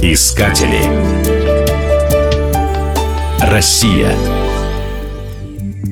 Искатели. 0.00 0.84
Россия. 3.40 4.16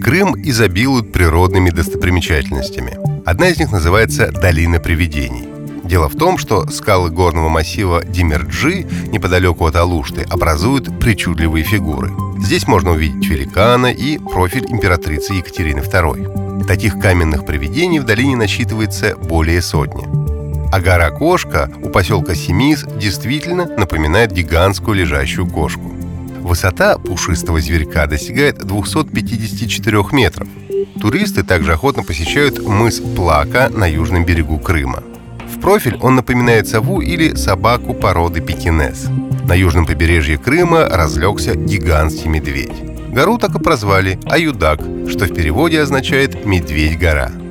Крым 0.01 0.37
изобилует 0.37 1.11
природными 1.11 1.71
достопримечательностями. 1.71 2.97
Одна 3.27 3.49
из 3.49 3.59
них 3.59 3.73
называется 3.73 4.31
«Долина 4.31 4.79
привидений». 4.79 5.49
Дело 5.83 6.09
в 6.09 6.17
том, 6.17 6.39
что 6.39 6.69
скалы 6.69 7.11
горного 7.11 7.49
массива 7.49 8.05
Димерджи, 8.05 8.87
неподалеку 9.11 9.67
от 9.67 9.75
Алушты, 9.75 10.23
образуют 10.31 11.01
причудливые 11.01 11.65
фигуры. 11.65 12.13
Здесь 12.39 12.69
можно 12.69 12.93
увидеть 12.93 13.29
великана 13.29 13.89
и 13.89 14.19
профиль 14.19 14.67
императрицы 14.69 15.35
Екатерины 15.35 15.81
II. 15.81 16.67
Таких 16.69 17.01
каменных 17.01 17.45
привидений 17.47 17.99
в 17.99 18.05
долине 18.05 18.37
насчитывается 18.37 19.17
более 19.17 19.61
сотни. 19.61 20.32
А 20.73 20.81
гора 20.81 21.11
Кошка 21.11 21.71
у 21.83 21.91
поселка 21.91 22.35
Семис 22.35 22.87
действительно 22.99 23.67
напоминает 23.67 24.33
гигантскую 24.33 24.97
лежащую 24.97 25.47
кошку. 25.47 25.93
Высота 26.41 26.97
пушистого 26.97 27.61
зверька 27.61 28.07
достигает 28.07 28.57
254 28.57 30.03
метров. 30.13 30.49
Туристы 30.99 31.43
также 31.43 31.75
охотно 31.75 32.03
посещают 32.03 32.67
мыс 32.67 33.01
Плака 33.01 33.69
на 33.69 33.87
южном 33.87 34.25
берегу 34.25 34.59
Крыма. 34.59 35.03
В 35.47 35.61
профиль 35.61 35.99
он 36.01 36.15
напоминает 36.15 36.67
сову 36.67 37.03
или 37.03 37.35
собаку 37.35 37.93
породы 37.93 38.41
пекинес. 38.41 39.09
На 39.45 39.53
южном 39.53 39.85
побережье 39.85 40.39
Крыма 40.39 40.89
разлегся 40.89 41.55
гигантский 41.55 42.31
медведь. 42.31 42.73
Гору 43.13 43.37
так 43.37 43.55
и 43.55 43.59
прозвали 43.59 44.19
Аюдак, 44.25 44.81
что 45.07 45.27
в 45.27 45.35
переводе 45.35 45.83
означает 45.83 46.47
«медведь-гора». 46.47 47.42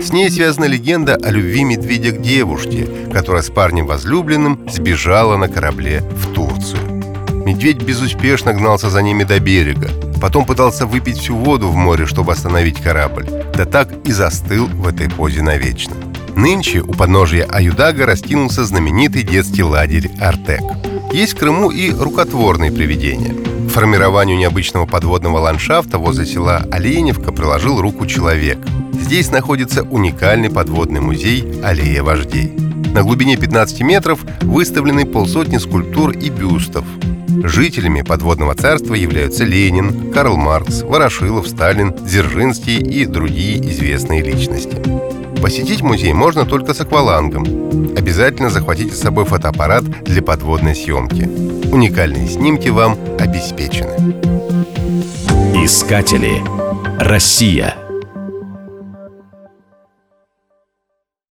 С 0.00 0.12
ней 0.12 0.30
связана 0.30 0.66
легенда 0.66 1.16
о 1.16 1.30
любви 1.30 1.64
медведя 1.64 2.12
к 2.12 2.22
девушке, 2.22 2.88
которая 3.12 3.42
с 3.42 3.50
парнем 3.50 3.86
возлюбленным 3.86 4.68
сбежала 4.70 5.36
на 5.36 5.48
корабле 5.48 6.00
в 6.00 6.32
Турцию. 6.32 6.80
Медведь 7.44 7.82
безуспешно 7.82 8.54
гнался 8.54 8.90
за 8.90 9.02
ними 9.02 9.24
до 9.24 9.40
берега. 9.40 9.90
Потом 10.20 10.44
пытался 10.44 10.86
выпить 10.86 11.18
всю 11.18 11.36
воду 11.36 11.68
в 11.68 11.74
море, 11.74 12.06
чтобы 12.06 12.32
остановить 12.32 12.80
корабль. 12.80 13.26
Да 13.54 13.64
так 13.64 13.88
и 14.04 14.12
застыл 14.12 14.66
в 14.66 14.86
этой 14.86 15.08
позе 15.10 15.42
навечно. 15.42 15.94
Нынче 16.36 16.80
у 16.80 16.92
подножия 16.92 17.46
Аюдага 17.46 18.06
раскинулся 18.06 18.64
знаменитый 18.64 19.24
детский 19.24 19.64
лагерь 19.64 20.10
«Артек». 20.20 20.62
Есть 21.12 21.32
в 21.34 21.38
Крыму 21.38 21.70
и 21.70 21.90
рукотворные 21.90 22.70
привидения. 22.70 23.34
Формированию 23.78 24.36
необычного 24.36 24.86
подводного 24.86 25.38
ландшафта 25.38 25.98
возле 25.98 26.26
села 26.26 26.66
Оленевка 26.72 27.30
приложил 27.30 27.80
руку 27.80 28.06
человек. 28.06 28.58
Здесь 28.92 29.30
находится 29.30 29.84
уникальный 29.84 30.50
подводный 30.50 31.00
музей 31.00 31.62
«Аллея 31.62 32.02
вождей». 32.02 32.48
На 32.92 33.04
глубине 33.04 33.36
15 33.36 33.80
метров 33.82 34.24
выставлены 34.40 35.06
полсотни 35.06 35.58
скульптур 35.58 36.10
и 36.10 36.28
бюстов. 36.28 36.84
Жителями 37.44 38.02
подводного 38.02 38.56
царства 38.56 38.94
являются 38.94 39.44
Ленин, 39.44 40.12
Карл 40.12 40.36
Маркс, 40.36 40.82
Ворошилов, 40.82 41.46
Сталин, 41.46 41.92
Дзержинский 41.92 42.78
и 42.78 43.06
другие 43.06 43.60
известные 43.60 44.24
личности. 44.24 44.74
Посетить 45.42 45.82
музей 45.82 46.12
можно 46.12 46.44
только 46.44 46.74
с 46.74 46.80
аквалангом. 46.80 47.44
Обязательно 47.96 48.50
захватите 48.50 48.94
с 48.94 49.00
собой 49.00 49.24
фотоаппарат 49.24 49.84
для 50.04 50.22
подводной 50.22 50.74
съемки. 50.74 51.28
Уникальные 51.72 52.28
снимки 52.28 52.68
вам 52.68 52.96
обеспечены. 53.18 54.14
Искатели. 55.64 56.42
Россия. 56.98 57.87